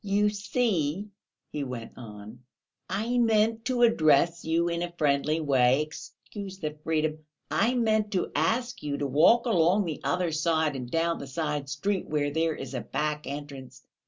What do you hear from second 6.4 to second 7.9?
the freedom.... I